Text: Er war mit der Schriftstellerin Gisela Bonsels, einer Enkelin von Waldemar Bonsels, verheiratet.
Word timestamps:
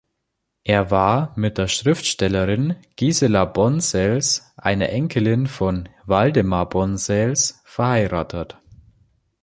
Er 0.63 0.89
war 0.89 1.31
mit 1.37 1.59
der 1.59 1.67
Schriftstellerin 1.67 2.75
Gisela 2.95 3.45
Bonsels, 3.45 4.51
einer 4.57 4.89
Enkelin 4.89 5.45
von 5.45 5.89
Waldemar 6.05 6.67
Bonsels, 6.69 7.61
verheiratet. 7.65 8.57